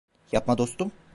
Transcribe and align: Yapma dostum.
Yapma 0.31 0.57
dostum. 0.57 0.91